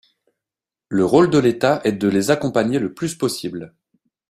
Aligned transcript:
Le 0.89 1.05
rôle 1.05 1.29
de 1.29 1.37
l’État 1.37 1.79
est 1.83 1.91
de 1.91 2.07
les 2.07 2.31
accompagner 2.31 2.79
le 2.79 2.91
plus 2.95 3.13
possible. 3.15 3.75